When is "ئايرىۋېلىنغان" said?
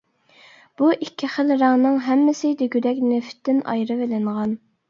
3.75-4.61